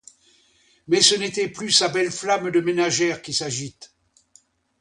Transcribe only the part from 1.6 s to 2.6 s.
sa belle flamme de